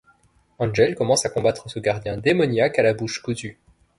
[0.57, 3.59] Angel commence à combattre ce gardien démoniaque à la bouche cousue.